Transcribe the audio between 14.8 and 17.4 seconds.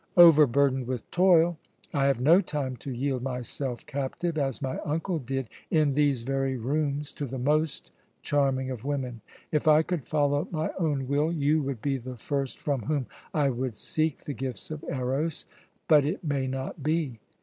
Eros. But it may not be!